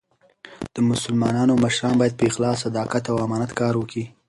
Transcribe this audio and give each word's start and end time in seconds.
د 0.73 0.77
مسلمانانو 0.89 1.53
مشران 1.63 1.93
باید 1.99 2.17
په 2.19 2.23
اخلاص، 2.29 2.57
صداقت 2.65 3.03
او 3.11 3.17
امانت 3.25 3.51
کار 3.59 3.73
وکي. 3.77 4.03